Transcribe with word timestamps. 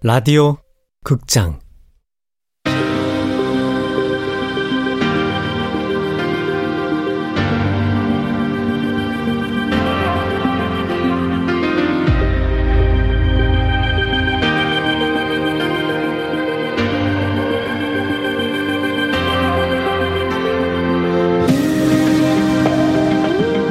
라디오 0.00 0.58
극장. 1.04 1.58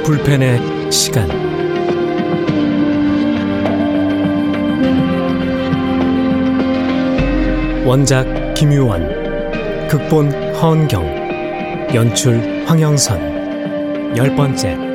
불펜의 0.04 0.92
시간 0.92 1.48
원작 7.88 8.54
김유원 8.54 9.88
극본 9.88 10.30
허은경 10.56 11.96
연출 11.96 12.66
황영선. 12.68 14.18
열 14.18 14.36
번째 14.36 14.87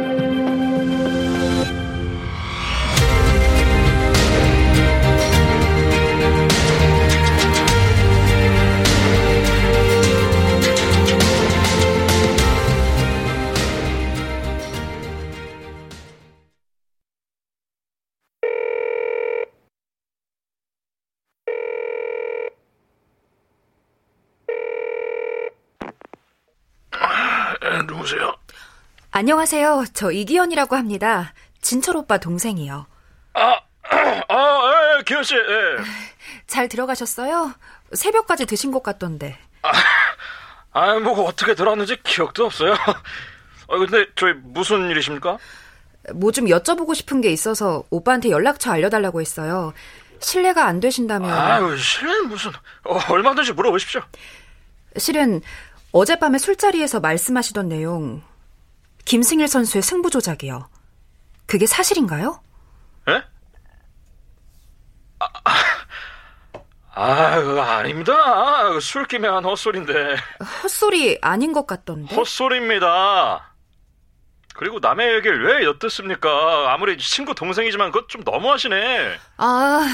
누구세요? 28.02 28.34
안녕하세요. 29.12 29.84
저 29.94 30.10
이기현이라고 30.10 30.74
합니다. 30.76 31.32
진철 31.60 31.96
오빠 31.96 32.18
동생이요. 32.18 32.86
아, 33.34 33.40
아, 34.28 34.96
예, 34.98 35.02
기현 35.04 35.22
씨, 35.22 35.36
예. 35.36 35.40
잘 36.48 36.68
들어가셨어요? 36.68 37.52
새벽까지 37.92 38.46
드신 38.46 38.72
것 38.72 38.82
같던데. 38.82 39.38
아, 39.62 39.70
아, 40.72 40.98
뭐 40.98 41.26
어떻게 41.26 41.54
들어왔는지 41.54 42.02
기억도 42.02 42.46
없어요. 42.46 42.72
아, 42.74 43.02
근데 43.78 44.06
저희 44.16 44.32
무슨 44.34 44.90
일이십니까? 44.90 45.38
뭐 46.14 46.32
좀 46.32 46.46
여쭤보고 46.46 46.96
싶은 46.96 47.20
게 47.20 47.30
있어서 47.30 47.84
오빠한테 47.90 48.30
연락처 48.30 48.72
알려달라고 48.72 49.20
했어요. 49.20 49.72
실례가 50.18 50.66
안 50.66 50.80
되신다면. 50.80 51.30
아유, 51.30 51.76
실례는 51.76 52.28
무슨, 52.28 52.50
어, 52.84 52.98
얼마든지 53.08 53.52
물어보십시오. 53.52 54.00
실은 54.96 55.40
어젯밤에 55.92 56.38
술자리에서 56.38 57.00
말씀하시던 57.00 57.68
내용, 57.68 58.22
김승일 59.04 59.46
선수의 59.48 59.82
승부 59.82 60.10
조작이요. 60.10 60.68
그게 61.46 61.66
사실인가요? 61.66 62.40
예? 63.08 63.22
아, 65.18 65.28
아, 66.94 67.40
그거 67.40 67.60
아닙니다. 67.62 68.12
술김에 68.80 69.28
한 69.28 69.44
헛소리인데. 69.44 70.16
헛소리 70.62 71.18
아닌 71.20 71.52
것 71.52 71.66
같던데. 71.66 72.14
헛소리입니다. 72.14 73.52
그리고 74.54 74.78
남의 74.80 75.14
얘기를 75.16 75.44
왜 75.46 75.64
엿듣습니까? 75.64 76.72
아무리 76.72 76.96
친구 76.98 77.34
동생이지만 77.34 77.90
그것 77.90 78.08
좀 78.08 78.22
너무하시네. 78.24 79.18
아, 79.38 79.86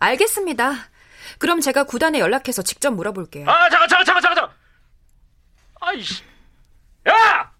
알겠습니다. 0.00 0.72
그럼 1.38 1.60
제가 1.60 1.84
구단에 1.84 2.18
연락해서 2.18 2.62
직접 2.62 2.90
물어볼게요. 2.92 3.48
아, 3.48 3.68
잠깐, 3.68 3.88
잠깐, 3.88 4.04
잠깐, 4.06 4.22
잠깐. 4.22 4.45
아이씨. 5.86 6.24
야! 7.08 7.52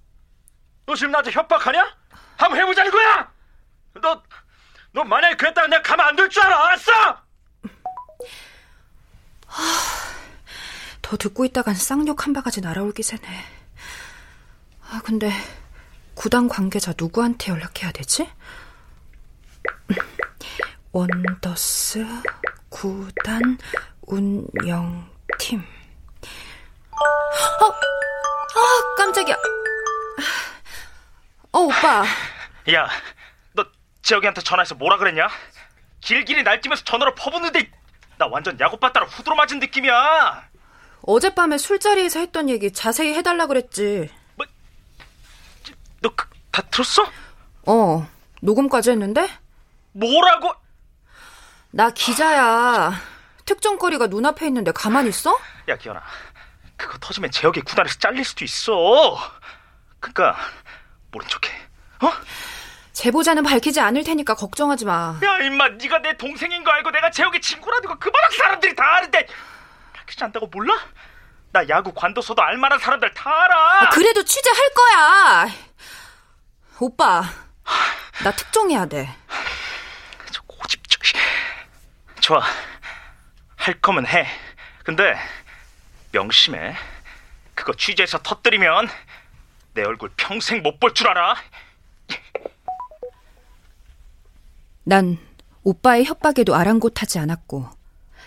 너 0.85 0.97
지금 0.97 1.13
나한테 1.13 1.31
협박하냐? 1.31 1.97
한번 2.37 2.61
해보자는 2.61 2.91
거야! 2.91 3.33
너, 4.03 4.23
너 4.93 5.05
만약에 5.05 5.37
그랬다면 5.37 5.71
내가 5.71 5.83
가면 5.83 6.07
안될줄 6.07 6.43
알아, 6.43 6.67
알았어? 6.67 6.93
더 11.03 11.17
듣고 11.17 11.45
있다간 11.45 11.77
쌍욕 11.77 12.27
한 12.27 12.33
바가지 12.33 12.61
날아올 12.61 12.93
기세네. 12.93 13.23
아, 14.91 15.01
근데 15.05 15.31
구단 16.15 16.49
관계자 16.49 16.95
누구한테 16.99 17.53
연락해야 17.53 17.93
되지? 17.93 18.29
원더스 20.91 22.05
구단 22.71 23.59
운영팀. 24.03 25.65
어, 26.91 27.73
아, 28.57 28.95
깜짝이야. 28.97 29.37
어, 31.53 31.59
오빠. 31.61 32.05
야, 32.73 32.89
너 33.53 33.65
재혁이한테 34.03 34.41
전화해서 34.43 34.75
뭐라 34.75 34.97
그랬냐? 34.99 35.29
길길이 36.01 36.43
날뛰면서 36.43 36.85
전화로 36.85 37.15
퍼붓는데 37.15 37.71
나 38.19 38.27
완전 38.27 38.59
야구바 38.59 38.93
따라 38.93 39.07
후드로 39.07 39.37
맞은 39.37 39.59
느낌이야. 39.59 40.49
어젯밤에 41.03 41.59
술자리에서 41.59 42.21
했던 42.21 42.49
얘기 42.49 42.73
자세히 42.73 43.15
해달라 43.15 43.47
그랬지. 43.47 44.11
너다 46.01 46.63
들었어? 46.71 47.07
어, 47.67 48.09
녹음까지 48.43 48.91
했는데? 48.91 49.29
뭐라고? 49.93 50.53
나 51.71 51.91
기자야. 51.91 52.93
특종거리가 53.45 54.07
눈앞에 54.09 54.47
있는데 54.47 54.73
가만히 54.73 55.09
있어? 55.11 55.37
야, 55.69 55.77
기현아. 55.77 56.03
그거 56.77 56.99
터지면 56.99 57.31
재혁이 57.31 57.63
구단에서 57.63 57.99
잘릴 57.99 58.25
수도 58.25 58.45
있어. 58.45 59.19
그니까 60.01 60.37
모른 61.11 61.27
척해. 61.29 61.55
어? 62.03 62.13
제보자는 62.93 63.43
밝히지 63.43 63.81
않을 63.81 64.05
테니까 64.05 64.35
걱정하지 64.35 64.85
마. 64.85 65.19
야, 65.23 65.39
임마, 65.39 65.69
네가 65.71 65.99
내 65.99 66.17
동생인 66.17 66.65
거 66.65 66.71
알고 66.71 66.91
내가 66.91 67.11
재혁이 67.11 67.41
친구라는 67.41 67.89
거 67.89 67.99
그만한 67.99 68.31
사람들이 68.31 68.75
다 68.75 68.85
아는데 68.97 69.27
밝히지 69.93 70.25
않다고 70.25 70.47
몰라? 70.47 70.75
나 71.53 71.67
야구 71.69 71.93
관둬서도 71.95 72.43
알만한 72.43 72.79
사람들 72.79 73.13
다 73.15 73.31
알아. 73.31 73.83
아, 73.83 73.89
그래도 73.91 74.23
취재할 74.23 74.59
거야. 74.75 75.49
오빠, 76.81 77.23
나 78.23 78.31
특종해야 78.33 78.87
돼. 78.87 79.09
저 80.31 80.43
고집적. 80.43 81.01
좋아. 82.21 82.43
할 83.57 83.81
거면 83.81 84.07
해. 84.07 84.27
근데 84.85 85.17
명심해. 86.13 86.75
그거 87.55 87.73
취재해서 87.75 88.19
터뜨리면 88.23 88.89
내 89.75 89.83
얼굴 89.83 90.11
평생 90.17 90.63
못 90.63 90.79
볼 90.81 90.95
줄 90.95 91.09
알아. 91.09 91.37
난 94.85 95.19
오빠의 95.65 96.05
협박에도 96.05 96.55
아랑곳하지 96.55 97.19
않았고 97.19 97.69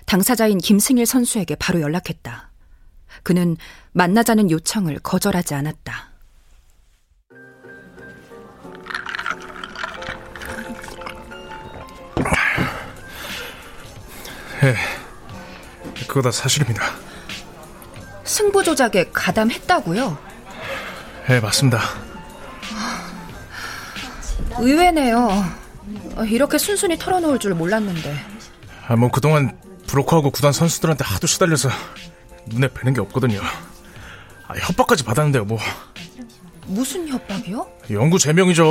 당사자인 0.06 0.57
김승일 0.57 1.06
선수에게 1.06 1.56
바로 1.56 1.79
연락했다. 1.81 2.50
그는 3.23 3.56
만나자는 3.94 4.51
요청을 4.51 5.00
거절하지 5.00 5.56
않았다. 5.56 6.09
예, 14.63 14.75
그거 16.07 16.22
다 16.22 16.31
사실입니다. 16.31 16.84
승부 18.29 18.64
조작에 18.64 19.05
가담했다고요? 19.11 20.16
예, 21.31 21.40
맞습니다. 21.40 21.81
의외네요. 24.59 25.43
이렇게 26.28 26.59
순순히 26.59 26.96
털어놓을 26.99 27.40
줄 27.40 27.55
몰랐는데. 27.55 28.16
아, 28.87 28.96
뭐 28.96 29.09
그동안 29.09 29.58
브로커하고 29.87 30.29
구단 30.29 30.52
선수들한테 30.52 31.03
하도 31.05 31.26
시달려서 31.26 31.70
눈에 32.46 32.67
뵈는 32.67 32.93
게 32.93 33.02
없거든요. 33.02 33.41
아, 34.47 34.53
협박까지 34.53 35.03
받았는데요, 35.05 35.46
뭐. 35.46 35.58
무슨 36.67 37.08
협박이요? 37.08 37.67
영구 37.90 38.20
제명이죠. 38.20 38.64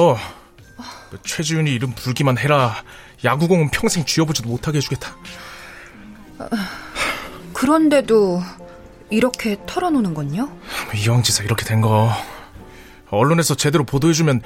뭐 0.76 1.18
최지훈이 1.24 1.72
이름 1.72 1.92
불기만 1.96 2.38
해라. 2.38 2.84
야구공은 3.24 3.70
평생 3.70 4.04
쥐어보지도 4.04 4.48
못하게 4.48 4.76
해주겠다. 4.76 5.16
그런데도 7.52 8.40
이렇게 9.10 9.56
털어놓는 9.66 10.14
건요? 10.14 10.50
이왕지사 10.94 11.44
이렇게 11.44 11.64
된 11.64 11.80
거. 11.80 12.10
언론에서 13.10 13.54
제대로 13.54 13.84
보도해주면 13.84 14.42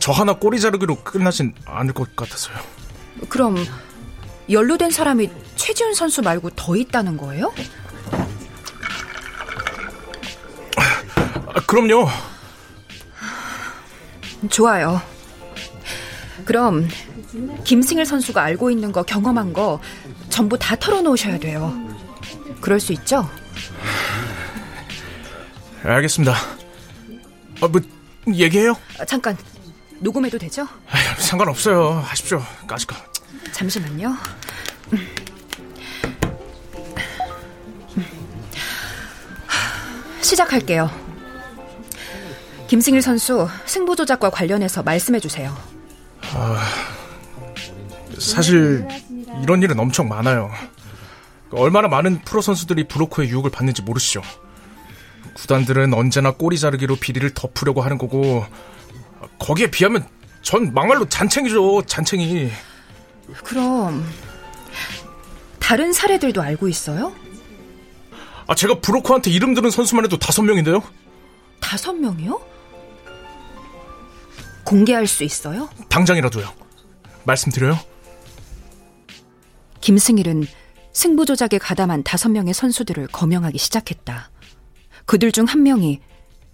저 0.00 0.12
하나 0.12 0.34
꼬리 0.34 0.60
자르기로 0.60 1.02
끝나진 1.02 1.54
않을 1.64 1.92
것 1.92 2.14
같아서요. 2.14 2.56
그럼 3.28 3.56
연루된 4.50 4.90
사람이 4.90 5.30
최지훈 5.56 5.94
선수 5.94 6.22
말고 6.22 6.50
더 6.50 6.76
있다는 6.76 7.16
거예요? 7.16 7.52
아, 10.76 11.60
그럼요. 11.66 12.08
좋아요. 14.50 15.00
그럼 16.44 16.88
김승일 17.64 18.06
선수가 18.06 18.40
알고 18.40 18.70
있는 18.70 18.92
거 18.92 19.02
경험한 19.02 19.52
거 19.52 19.80
전부 20.28 20.56
다 20.58 20.76
털어놓으셔야 20.76 21.38
돼요. 21.38 21.74
그럴 22.60 22.78
수 22.78 22.92
있죠? 22.92 23.28
알겠습니다. 25.86 26.34
아, 27.60 27.68
뭐, 27.68 27.80
얘기해요? 28.28 28.74
아, 28.98 29.04
잠깐, 29.04 29.36
녹음해도 30.00 30.38
되죠? 30.38 30.62
아휴, 30.90 31.20
상관없어요. 31.20 32.00
하십시오. 32.04 32.42
까짓거. 32.66 32.94
잠시만요. 33.52 34.16
시작할게요. 40.20 40.90
김승일 42.68 43.00
선수 43.00 43.48
승부 43.64 43.94
조작과 43.94 44.30
관련해서 44.30 44.82
말씀해 44.82 45.20
주세요. 45.20 45.56
아, 46.34 46.60
사실 48.18 48.86
이런 49.42 49.62
일은 49.62 49.78
엄청 49.78 50.08
많아요. 50.08 50.50
얼마나 51.52 51.86
많은 51.86 52.22
프로 52.22 52.40
선수들이 52.40 52.88
브로커의 52.88 53.28
유혹을 53.30 53.52
받는지 53.52 53.82
모르시죠. 53.82 54.20
구단들은 55.36 55.92
언제나 55.92 56.30
꼬리 56.32 56.58
자르기로 56.58 56.96
비리를 56.96 57.28
덮으려고 57.34 57.82
하는 57.82 57.98
거고 57.98 58.44
거기에 59.38 59.70
비하면 59.70 60.08
전 60.40 60.72
막말로 60.72 61.06
잔챙이죠, 61.08 61.82
잔챙이. 61.82 62.50
그럼 63.44 64.04
다른 65.60 65.92
사례들도 65.92 66.40
알고 66.40 66.68
있어요? 66.68 67.12
아, 68.46 68.54
제가 68.54 68.80
브로커한테 68.80 69.30
이름 69.30 69.52
들은 69.54 69.70
선수만 69.70 70.04
해도 70.04 70.18
다섯 70.18 70.42
명인데요? 70.42 70.82
다섯 71.60 71.92
명이요? 71.92 72.40
공개할 74.64 75.06
수 75.06 75.22
있어요? 75.22 75.68
당장이라도요. 75.90 76.50
말씀드려요? 77.24 77.78
김승일은 79.80 80.46
승부 80.92 81.26
조작에 81.26 81.58
가담한 81.60 82.04
다섯 82.04 82.30
명의 82.30 82.54
선수들을 82.54 83.08
거명하기 83.08 83.58
시작했다. 83.58 84.30
그들 85.06 85.32
중 85.32 85.46
한 85.46 85.62
명이 85.62 86.00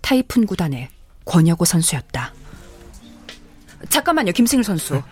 타이푼 0.00 0.46
구단의 0.46 0.88
권혁호 1.24 1.64
선수였다. 1.64 2.32
잠깐만요, 3.88 4.32
김승일 4.32 4.64
선수. 4.64 4.94
네? 4.94 5.02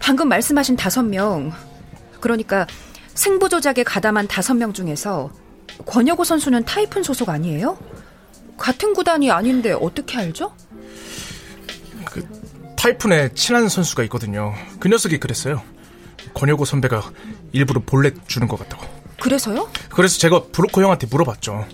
방금 0.00 0.28
말씀하신 0.28 0.76
다섯 0.76 1.02
명, 1.02 1.52
그러니까 2.20 2.66
승부 3.14 3.48
조작에 3.48 3.82
가담한 3.84 4.26
다섯 4.28 4.54
명 4.54 4.72
중에서 4.72 5.30
권혁호 5.86 6.24
선수는 6.24 6.64
타이푼 6.64 7.02
소속 7.02 7.28
아니에요? 7.28 7.78
같은 8.56 8.94
구단이 8.94 9.30
아닌데 9.30 9.72
어떻게 9.72 10.18
알죠? 10.18 10.54
그 12.06 12.26
타이푼에 12.76 13.30
친한 13.34 13.68
선수가 13.68 14.02
있거든요. 14.04 14.54
그 14.78 14.88
녀석이 14.88 15.18
그랬어요. 15.18 15.62
권혁호 16.34 16.64
선배가 16.64 17.10
일부러 17.52 17.80
볼넷 17.84 18.26
주는 18.28 18.48
것 18.48 18.58
같다고. 18.58 18.86
그래서요? 19.22 19.70
그래서 19.90 20.18
제가 20.18 20.46
브로커 20.50 20.82
형한테 20.82 21.06
물어봤죠. 21.06 21.64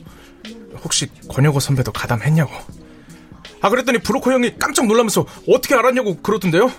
혹시 0.85 1.09
권혁호 1.29 1.61
선배도 1.61 1.93
가담했냐고. 1.93 2.53
아 3.63 3.71
그랬더니 3.71 4.01
브로커 4.01 4.33
형이 4.33 4.59
깜짝 4.59 4.87
놀라면서 4.87 5.25
어떻게 5.49 5.75
알았냐고 5.75 6.19
그러던데요. 6.19 6.71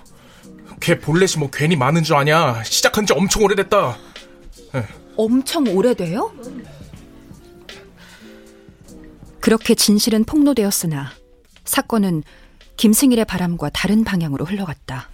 걔 0.79 0.99
볼넷이 0.99 1.39
뭐 1.39 1.49
괜히 1.51 1.75
많은 1.75 2.03
줄 2.03 2.15
아냐. 2.17 2.63
시작한 2.63 3.07
지 3.07 3.13
엄청 3.13 3.41
오래됐다. 3.43 3.97
네. 4.73 4.85
엄청 5.17 5.67
오래돼요? 5.75 6.31
그렇게 9.41 9.73
진실은 9.73 10.23
폭로되었으나 10.23 11.11
사건은 11.65 12.21
김승일의 12.77 13.25
바람과 13.25 13.69
다른 13.69 14.03
방향으로 14.03 14.45
흘러갔다. 14.45 15.09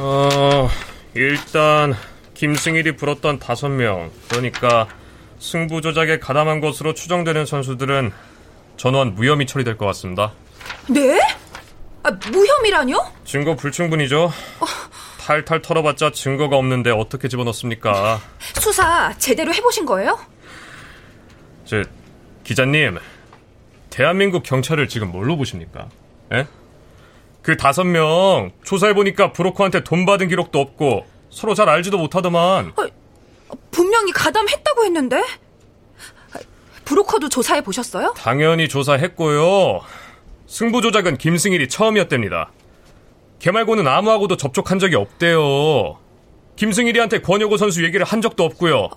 어, 0.00 0.68
일단 1.14 1.94
김승일이 2.34 2.96
불었던 2.96 3.38
다섯 3.38 3.68
명, 3.68 4.10
그러니까 4.28 4.88
승부 5.38 5.80
조작에 5.80 6.18
가담한 6.18 6.60
것으로 6.60 6.94
추정되는 6.94 7.46
선수들은 7.46 8.12
전원 8.76 9.14
무혐의 9.14 9.46
처리될 9.46 9.76
것 9.76 9.86
같습니다. 9.86 10.32
네? 10.88 11.20
아, 12.02 12.10
무혐의라뇨? 12.30 12.98
증거 13.24 13.54
불충분이죠. 13.54 14.24
어... 14.24 14.66
탈탈 15.20 15.62
털어봤자 15.62 16.10
증거가 16.12 16.56
없는데 16.56 16.90
어떻게 16.90 17.28
집어넣습니까? 17.28 18.20
수사 18.60 19.16
제대로 19.16 19.54
해보신 19.54 19.86
거예요? 19.86 20.18
저 21.64 21.82
기자님, 22.42 22.98
대한민국 23.88 24.42
경찰을 24.42 24.86
지금 24.86 25.10
뭘로 25.12 25.38
보십니까? 25.38 25.88
에? 26.32 26.46
그 27.44 27.58
다섯 27.58 27.84
명 27.84 28.52
조사해보니까 28.64 29.32
브로커한테 29.32 29.84
돈 29.84 30.06
받은 30.06 30.28
기록도 30.28 30.58
없고 30.58 31.04
서로 31.28 31.52
잘 31.54 31.68
알지도 31.68 31.98
못하더만. 31.98 32.72
아, 32.74 32.88
분명히 33.70 34.12
가담했다고 34.12 34.84
했는데? 34.86 35.22
브로커도 36.86 37.28
조사해 37.28 37.60
보셨어요? 37.60 38.14
당연히 38.16 38.66
조사했고요. 38.66 39.82
승부 40.46 40.80
조작은 40.80 41.18
김승일이 41.18 41.68
처음이었답니다. 41.68 42.50
걔 43.40 43.50
말고는 43.50 43.86
아무하고도 43.86 44.38
접촉한 44.38 44.78
적이 44.78 44.96
없대요. 44.96 45.98
김승일이한테 46.56 47.20
권혁호 47.20 47.58
선수 47.58 47.84
얘기를 47.84 48.06
한 48.06 48.22
적도 48.22 48.44
없고요. 48.44 48.88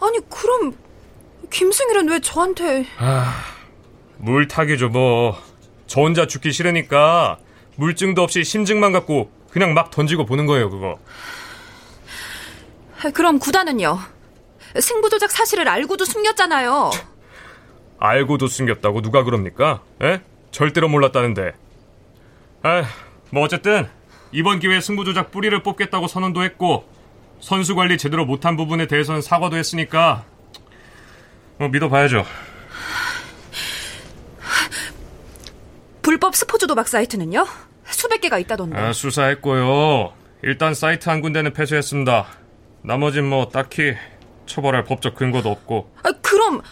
아니 0.00 0.18
그럼 0.30 0.76
김승일은 1.50 2.08
왜 2.08 2.20
저한테? 2.20 2.86
아, 2.98 3.34
물타기죠 4.18 4.90
뭐. 4.90 5.36
저 5.88 6.02
혼자 6.02 6.26
죽기 6.26 6.52
싫으니까 6.52 7.38
물증도 7.78 8.22
없이 8.22 8.42
심증만 8.42 8.92
갖고 8.92 9.30
그냥 9.50 9.72
막 9.72 9.92
던지고 9.92 10.26
보는 10.26 10.46
거예요, 10.46 10.68
그거. 10.68 10.98
그럼 13.14 13.38
구단은요? 13.38 13.98
승부 14.80 15.08
조작 15.08 15.30
사실을 15.30 15.68
알고도 15.68 16.04
숨겼잖아요. 16.04 16.90
알고도 18.00 18.48
숨겼다고 18.48 19.00
누가 19.00 19.22
그럽니까? 19.22 19.82
에? 20.02 20.20
절대로 20.50 20.88
몰랐다는데. 20.88 21.52
아, 22.64 22.82
뭐 23.30 23.44
어쨌든 23.44 23.88
이번 24.32 24.58
기회에 24.58 24.80
승부 24.80 25.04
조작 25.04 25.30
뿌리를 25.30 25.62
뽑겠다고 25.62 26.08
선언도 26.08 26.42
했고 26.42 26.84
선수 27.40 27.76
관리 27.76 27.96
제대로 27.96 28.24
못한 28.26 28.56
부분에 28.56 28.88
대해서는 28.88 29.22
사과도 29.22 29.56
했으니까 29.56 30.24
뭐 31.58 31.68
믿어봐야죠. 31.68 32.26
불법 36.02 36.34
스포츠 36.34 36.66
도박 36.66 36.88
사이트는요? 36.88 37.46
수백 37.90 38.20
개가 38.20 38.38
있다던데. 38.38 38.78
아, 38.78 38.92
수사했고요. 38.92 40.12
일단 40.42 40.74
사이트 40.74 41.08
한 41.08 41.20
군데는 41.20 41.52
폐쇄했습니다. 41.52 42.26
나머진 42.82 43.24
뭐 43.24 43.48
딱히 43.48 43.94
처벌할 44.46 44.84
법적 44.84 45.14
근거도 45.14 45.50
없고. 45.50 45.90
아, 46.02 46.10
그럼 46.22 46.62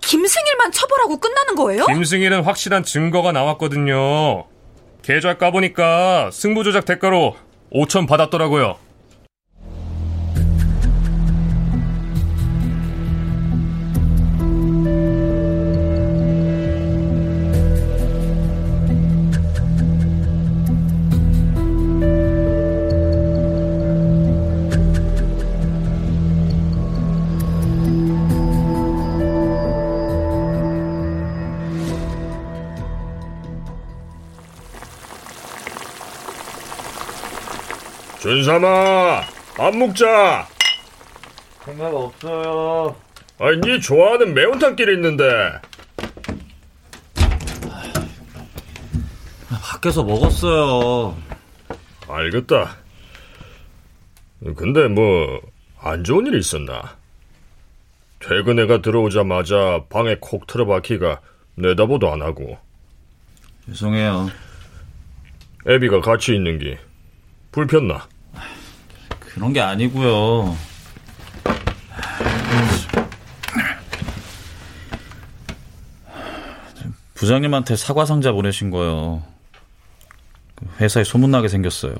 김승일만 0.00 0.72
처벌하고 0.72 1.18
끝나는 1.18 1.54
거예요? 1.56 1.86
김승일은 1.86 2.42
확실한 2.42 2.82
증거가 2.84 3.32
나왔거든요. 3.32 4.46
계좌 5.02 5.34
까보니까 5.34 6.30
승부 6.32 6.64
조작 6.64 6.84
대가로 6.84 7.36
5천 7.72 8.08
받았더라고요. 8.08 8.76
준삼아, 38.24 39.20
밥 39.54 39.76
먹자. 39.76 40.48
생각 41.62 41.94
없어요. 41.94 42.96
아니, 43.38 43.60
네 43.60 43.78
좋아하는 43.78 44.32
매운탕끼리 44.32 44.94
있는데. 44.94 45.24
밖에서 49.62 50.02
먹었어요. 50.04 51.14
알겠다. 52.08 52.76
근데 54.56 54.88
뭐, 54.88 55.42
안 55.78 56.02
좋은 56.02 56.26
일 56.26 56.36
있었나? 56.38 56.96
퇴근해가 58.20 58.80
들어오자마자 58.80 59.84
방에 59.90 60.16
콕 60.18 60.46
틀어박히가 60.46 61.20
내다보도 61.56 62.10
안 62.10 62.22
하고. 62.22 62.56
죄송해요. 63.66 64.30
애비가 65.68 66.00
같이 66.00 66.34
있는 66.34 66.58
게 66.58 66.78
불편나? 67.52 68.13
그런 69.34 69.52
게 69.52 69.60
아니고요. 69.60 70.56
부장님한테 77.14 77.74
사과 77.74 78.04
상자 78.06 78.32
보내신 78.32 78.70
거예요. 78.70 79.24
회사에 80.80 81.02
소문나게 81.04 81.48
생겼어요. 81.48 81.94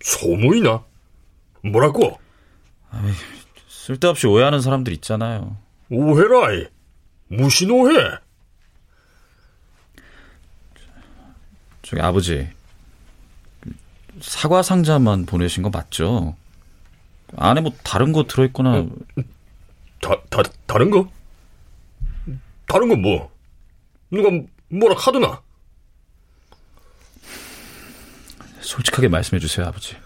소문이 0.00 0.62
나? 0.62 0.82
뭐라고? 1.62 2.18
쓸데없이 3.68 4.26
오해하는 4.26 4.60
사람들 4.60 4.92
있잖아요. 4.94 5.56
오해라이. 5.90 6.66
무슨 7.28 7.70
오해? 7.70 7.94
저기 11.82 12.00
아버지 12.00 12.48
사과 14.26 14.62
상자만 14.62 15.26
보내신 15.26 15.62
거 15.62 15.70
맞죠? 15.70 16.34
안에 17.36 17.60
뭐 17.60 17.72
다른 17.82 18.12
거 18.12 18.24
들어있거나 18.24 18.86
다, 20.00 20.20
다, 20.30 20.42
다른 20.66 20.90
거? 20.90 21.10
다른 22.66 22.88
건 22.88 23.02
뭐? 23.02 23.30
누가 24.10 24.30
뭐라 24.68 24.94
카드나? 24.96 25.42
솔직하게 28.60 29.08
말씀해 29.08 29.40
주세요, 29.40 29.66
아버지. 29.66 29.96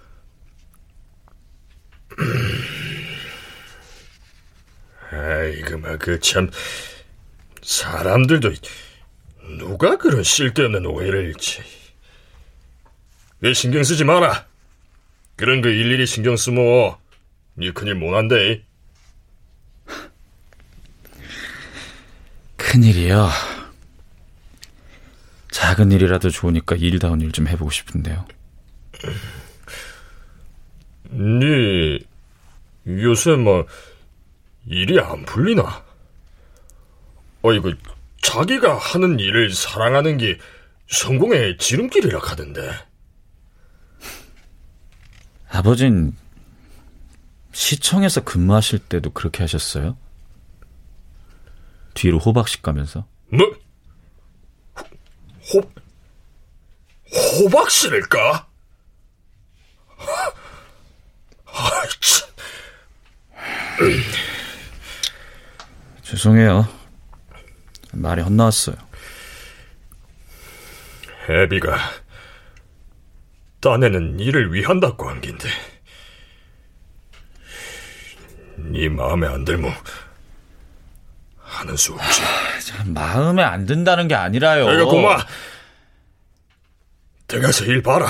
에이, 5.13 5.63
그만, 5.63 5.99
그 5.99 6.19
참. 6.21 6.51
사람들도, 7.63 8.53
누가 9.59 9.97
그런 9.97 10.25
쓸데없는 10.25 10.87
오해를 10.87 11.27
일지. 11.27 11.63
왜 13.41 13.55
신경 13.55 13.83
쓰지 13.85 14.05
마라. 14.05 14.47
그런 15.37 15.61
거 15.63 15.69
일일이 15.69 16.07
신경 16.07 16.37
쓰면, 16.37 16.97
니 17.59 17.73
큰일 17.73 17.95
못한대. 17.95 18.65
큰일이요. 22.57 23.29
작은 25.51 25.93
일이라도 25.93 26.31
좋으니까 26.31 26.77
일다운 26.77 27.21
일 27.21 27.33
좀 27.33 27.47
해보고 27.49 27.71
싶은데요. 27.71 28.27
니, 31.11 31.99
요새 32.87 33.33
뭐, 33.37 33.67
일이 34.67 34.99
안 35.01 35.25
풀리나? 35.25 35.85
어이구, 37.43 37.75
자기가 38.23 38.77
하는 38.77 39.19
일을 39.21 39.53
사랑하는 39.53 40.19
게 40.19 40.39
성공의 40.89 41.57
지름길이라 41.59 42.19
하던데. 42.21 42.71
아버진 45.59 46.17
시청에서 47.51 48.21
근무하실 48.23 48.79
때도 48.79 49.11
그렇게 49.11 49.43
하셨어요? 49.43 49.99
뒤로 51.95 52.21
호박씨 52.21 52.63
가면서? 52.63 53.09
뭐? 53.27 53.45
호, 55.53 55.61
호박씨를까? 57.43 58.49
아이, 61.47 61.89
참. 62.01 62.29
죄송해요. 66.05 66.69
말이 67.95 68.23
헛나왔어요. 68.23 68.77
애비가 71.29 71.77
딴에는 73.61 74.21
일을 74.21 74.53
위한다고 74.53 75.09
한 75.09 75.21
긴데. 75.21 75.49
네 78.57 78.89
마음에 78.89 79.27
안 79.27 79.45
들면 79.45 79.73
하는 81.43 81.77
수 81.77 81.95
없지. 81.95 82.23
마음에 82.87 83.43
안 83.43 83.67
든다는 83.67 84.09
게 84.09 84.15
아니라요. 84.15 84.69
내가 84.69 84.85
고마. 84.85 85.19
들어가서 87.27 87.65
일 87.67 87.83
봐라 87.83 88.07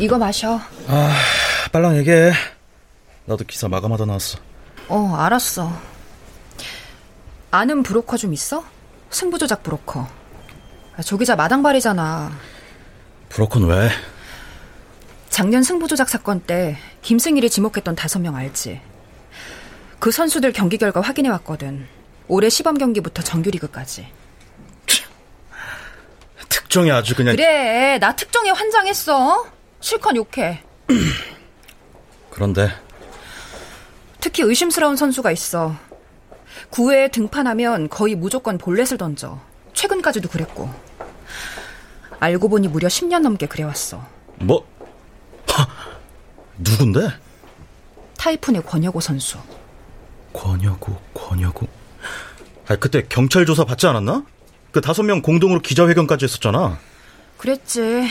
이거 0.00 0.16
마셔. 0.18 0.60
빨랑 1.72 1.96
얘기해. 1.98 2.32
나도 3.24 3.44
기사 3.44 3.68
마감하다 3.68 4.06
나왔어. 4.06 4.38
어, 4.88 5.14
알았어. 5.16 5.72
아는 7.50 7.82
브로커 7.82 8.16
좀 8.16 8.32
있어? 8.32 8.64
승부조작 9.10 9.62
브로커. 9.62 10.06
아, 10.96 11.02
조기자 11.02 11.36
마당발이잖아. 11.36 12.32
브로커는 13.28 13.68
왜? 13.68 13.90
작년 15.28 15.62
승부조작 15.62 16.08
사건 16.08 16.40
때 16.40 16.76
김승일이 17.02 17.50
지목했던 17.50 17.94
다섯 17.96 18.18
명 18.18 18.36
알지? 18.36 18.80
그 19.98 20.10
선수들 20.10 20.52
경기 20.52 20.78
결과 20.78 21.00
확인해 21.00 21.28
왔거든. 21.30 21.86
올해 22.28 22.48
시범 22.48 22.78
경기부터 22.78 23.22
정규리그까지. 23.22 24.08
특정이 26.48 26.90
아주 26.90 27.14
그냥. 27.14 27.34
그래, 27.36 27.98
나 27.98 28.14
특정에 28.14 28.50
환장했어. 28.50 29.46
실컷 29.80 30.14
욕해. 30.16 30.62
그런데 32.30 32.70
특히 34.20 34.42
의심스러운 34.42 34.96
선수가 34.96 35.30
있어. 35.32 35.74
9회에 36.70 37.12
등판하면 37.12 37.88
거의 37.88 38.14
무조건 38.14 38.58
볼넷을 38.58 38.98
던져. 38.98 39.40
최근까지도 39.74 40.28
그랬고. 40.28 40.68
알고 42.20 42.48
보니 42.48 42.68
무려 42.68 42.88
10년 42.88 43.20
넘게 43.20 43.46
그래왔어. 43.46 44.04
뭐? 44.36 44.66
하, 45.48 45.66
누군데? 46.58 47.10
타이푼의 48.18 48.64
권혁호 48.64 49.00
선수. 49.00 49.38
권여구, 50.32 50.96
권여구. 51.14 51.66
아, 52.68 52.76
그때 52.76 53.04
경찰 53.08 53.46
조사 53.46 53.64
받지 53.64 53.86
않았나? 53.86 54.24
그 54.72 54.80
다섯 54.80 55.02
명 55.04 55.22
공동으로 55.22 55.60
기자회견까지 55.60 56.24
했었잖아. 56.24 56.78
그랬지. 57.38 58.08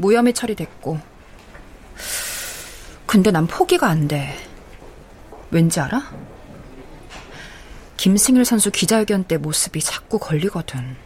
무혐의 0.00 0.32
처리됐고. 0.32 0.98
근데 3.06 3.30
난 3.30 3.46
포기가 3.46 3.88
안 3.88 4.08
돼. 4.08 4.36
왠지 5.50 5.80
알아? 5.80 6.10
김승일 7.96 8.44
선수 8.44 8.70
기자회견 8.70 9.24
때 9.24 9.36
모습이 9.36 9.80
자꾸 9.80 10.18
걸리거든. 10.18 10.96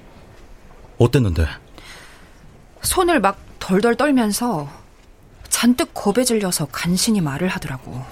어땠는데? 0.99 1.47
손을 2.83 3.21
막 3.21 3.39
덜덜 3.59 3.97
떨면서 3.97 4.71
잔뜩 5.49 5.93
겁에 5.95 6.25
질려서 6.25 6.67
간신히 6.67 7.21
말을 7.21 7.49
하더라고. 7.49 8.05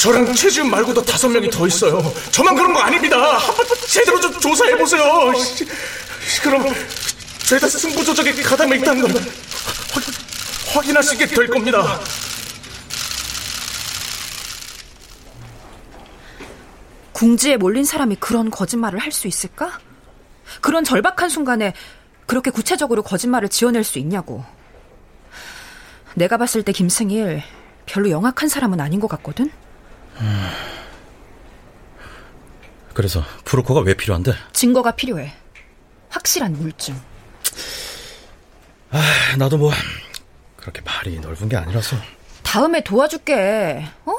저랑 0.00 0.34
최지은 0.34 0.68
말고도 0.70 1.04
다섯 1.04 1.28
명이 1.28 1.50
더 1.50 1.66
있어요. 1.66 2.02
저만 2.32 2.56
그런 2.56 2.72
거 2.72 2.80
아닙니다. 2.80 3.16
한번 3.38 3.66
제대로 3.86 4.20
좀 4.20 4.32
조사해 4.40 4.76
보세요. 4.76 5.32
그럼 6.42 6.64
죄다 7.44 7.68
승부 7.68 8.04
조작에 8.04 8.32
가담해 8.42 8.76
있다는 8.78 9.02
건 9.02 9.12
확- 9.22 10.76
확인하시게 10.76 11.26
될 11.26 11.46
겁니다. 11.48 12.00
궁지에 17.12 17.56
몰린 17.56 17.84
사람이 17.84 18.16
그런 18.16 18.50
거짓말을 18.50 18.98
할 18.98 19.12
수 19.12 19.28
있을까? 19.28 19.78
그런 20.60 20.84
절박한 20.84 21.28
순간에 21.28 21.74
그렇게 22.26 22.50
구체적으로 22.50 23.02
거짓말을 23.02 23.48
지어낼 23.48 23.84
수 23.84 23.98
있냐고. 23.98 24.44
내가 26.14 26.36
봤을 26.36 26.62
때 26.62 26.72
김승일 26.72 27.42
별로 27.86 28.10
영악한 28.10 28.48
사람은 28.48 28.80
아닌 28.80 29.00
것 29.00 29.08
같거든? 29.08 29.50
그래서 32.94 33.22
브로커가 33.44 33.80
왜 33.80 33.94
필요한데? 33.94 34.32
증거가 34.52 34.92
필요해. 34.92 35.32
확실한 36.12 36.52
물증. 36.52 36.94
아, 38.90 39.00
나도 39.38 39.56
뭐 39.56 39.72
그렇게 40.56 40.82
말이 40.82 41.18
넓은 41.18 41.48
게 41.48 41.56
아니라서. 41.56 41.96
다음에 42.42 42.84
도와줄게. 42.84 43.84
어? 44.04 44.12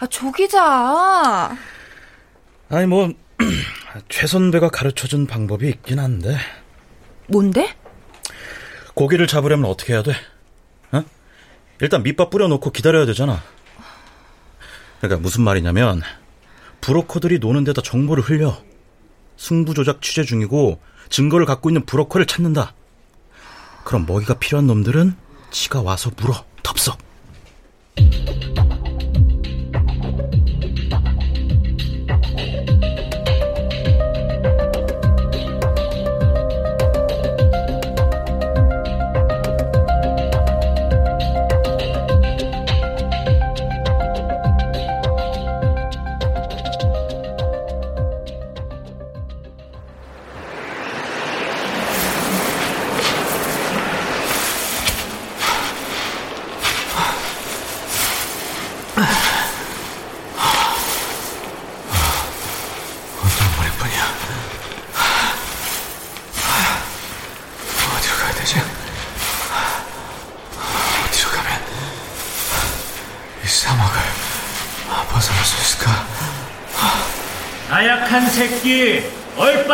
아, 0.00 0.06
조 0.06 0.32
기자. 0.32 1.56
아니 2.68 2.86
뭐 2.86 3.12
최 4.08 4.26
선배가 4.26 4.70
가르쳐준 4.70 5.26
방법이 5.26 5.68
있긴 5.68 5.98
한데 6.00 6.36
뭔데? 7.28 7.76
고기를 8.94 9.26
잡으려면 9.26 9.70
어떻게 9.70 9.92
해야 9.92 10.02
돼? 10.02 10.12
어? 10.92 11.04
일단 11.80 12.02
밑밥 12.02 12.30
뿌려놓고 12.30 12.70
기다려야 12.72 13.04
되잖아. 13.06 13.42
그러니까 15.00 15.20
무슨 15.20 15.42
말이냐면 15.44 16.02
브로커들이 16.80 17.38
노는 17.38 17.64
데다 17.64 17.82
정보를 17.82 18.22
흘려 18.22 18.56
승부 19.36 19.74
조작 19.74 20.02
취재 20.02 20.24
중이고 20.24 20.80
증거를 21.08 21.46
갖고 21.46 21.70
있는 21.70 21.84
브로커를 21.84 22.26
찾는다. 22.26 22.74
그럼 23.84 24.06
먹이가 24.06 24.34
필요한 24.34 24.66
놈들은 24.66 25.16
지가 25.50 25.82
와서 25.82 26.10
물어 26.16 26.44
덥석. 26.62 27.05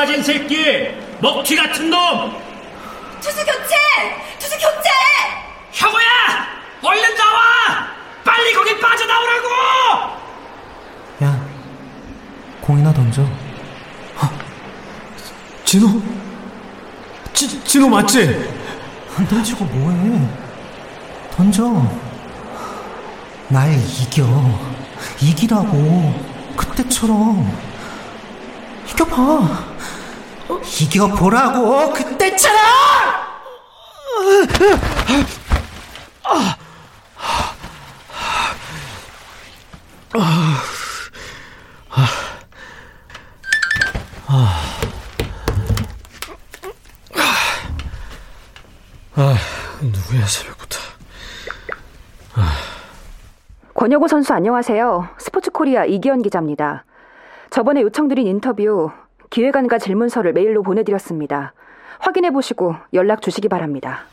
얼빠진 0.02 0.23
새끼, 0.23 0.88
먹튀 1.21 1.54
같은 1.54 1.88
놈! 1.88 2.37
투수 3.21 3.37
교체! 3.38 3.75
투수 4.38 4.54
교체! 4.56 4.90
혁우야! 5.73 6.04
얼른 6.82 7.14
나와! 7.16 7.87
빨리 8.25 8.52
거기 8.52 8.78
빠져나오라고! 8.80 9.49
야, 11.23 11.47
공이나 12.61 12.92
던져. 12.92 13.23
어, 13.23 14.28
진호? 15.64 16.02
지, 17.32 17.64
진호 17.64 17.88
맞지? 17.88 18.50
안 19.16 19.28
던지고 19.28 19.64
뭐해? 19.66 20.28
던져. 21.37 21.62
날 23.49 23.73
이겨. 23.75 24.25
이기라고. 25.21 26.12
그때처럼. 26.56 27.73
이겨봐. 28.90 29.73
이겨보라고, 30.61 31.92
그때처럼! 31.92 32.59
아, 36.25 36.56
아, 40.14 40.56
아, 41.90 42.06
아, 44.28 44.59
아, 49.14 49.35
누구야, 49.80 50.26
새벽부터. 50.26 50.78
아. 52.35 52.52
권혁우 53.75 54.09
선수 54.09 54.32
안녕하세요. 54.32 55.09
스포츠 55.18 55.50
코리아 55.50 55.85
이기현 55.85 56.23
기자입니다. 56.23 56.85
저번에 57.50 57.82
요청드린 57.82 58.26
인터뷰 58.26 58.91
기획안과 59.32 59.78
질문서를 59.78 60.34
메일로 60.34 60.62
보내드렸습니다. 60.62 61.54
확인해 61.99 62.30
보시고 62.30 62.76
연락 62.92 63.23
주시기 63.23 63.49
바랍니다. 63.49 64.04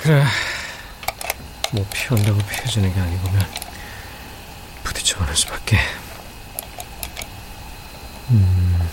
그래. 0.00 0.22
뭐 1.74 1.84
피한다고 1.92 2.38
피해지는 2.38 2.94
게 2.94 2.98
아니고면 2.98 3.42
부딪혀가는 4.84 5.34
수밖에. 5.34 5.76
음. 8.30 8.88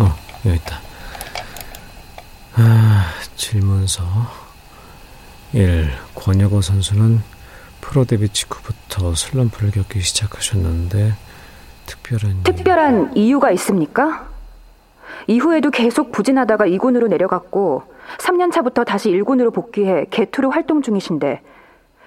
어, 0.00 0.16
여기 0.46 0.56
있다. 0.56 0.80
아, 2.56 3.12
질문서 3.84 4.02
1. 5.52 5.88
권혁호 6.14 6.60
선수는 6.60 7.20
프로 7.80 8.04
데뷔 8.04 8.28
직후부터 8.28 9.14
슬럼프를 9.14 9.70
겪기 9.70 10.00
시작하셨는데 10.00 11.12
특별한 11.86 12.42
특별한 12.42 13.16
이유... 13.16 13.38
가 13.38 13.50
있습니까? 13.52 14.28
이후에도 15.26 15.70
계속 15.70 16.12
부진하다가 16.12 16.66
2군으로 16.66 17.08
내려갔고 17.08 17.82
3년 18.18 18.52
차부터 18.52 18.84
다시 18.84 19.10
1군으로 19.10 19.52
복귀해 19.52 20.06
개투로 20.10 20.50
활동 20.50 20.82
중이신데 20.82 21.42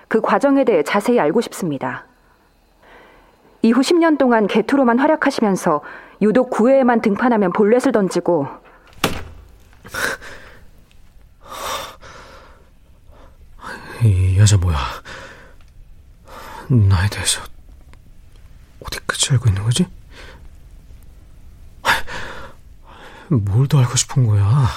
그 0.08 0.22
과정에 0.22 0.64
대해 0.64 0.84
자세히 0.84 1.20
알고 1.20 1.42
싶습니다. 1.42 2.06
이후 3.62 3.82
10년 3.82 4.18
동안 4.18 4.48
개투로만 4.48 5.00
활약하시면서 5.00 5.82
유독 6.22 6.50
9회에만 6.52 7.02
등판하면 7.02 7.54
볼넷을 7.54 7.92
던지고 7.92 8.48
이 14.08 14.38
여자 14.38 14.56
뭐야? 14.58 14.78
나에 16.70 17.10
대해서 17.10 17.42
어디까지 18.80 19.32
알고 19.32 19.50
있는 19.50 19.64
거지? 19.64 19.86
뭘 23.30 23.68
더 23.68 23.80
알고 23.80 23.96
싶은 23.98 24.26
거야? 24.26 24.70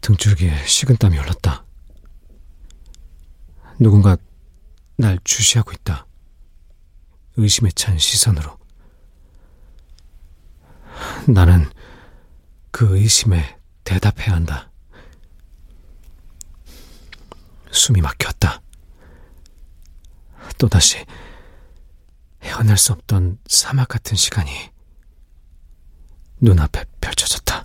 등줄기에 0.00 0.66
식은땀이 0.66 1.16
흘렀다. 1.16 1.64
누군가 3.78 4.16
날 4.96 5.18
주시하고 5.22 5.70
있다. 5.72 6.06
의심에 7.36 7.70
찬 7.76 7.96
시선으로. 7.98 8.58
나는 11.28 11.70
그 12.72 12.98
의심에 12.98 13.56
대답해야 13.84 14.34
한다. 14.34 14.70
숨이 17.74 18.00
막혔다. 18.00 18.62
또다시 20.58 21.04
헤어날 22.42 22.78
수 22.78 22.92
없던 22.92 23.38
사막 23.46 23.88
같은 23.88 24.16
시간이 24.16 24.50
눈앞에 26.40 26.84
펼쳐졌다. 27.00 27.64